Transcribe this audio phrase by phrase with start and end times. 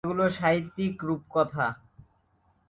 [0.03, 1.67] সেগুলো সাহিত্যিক রূপকথা।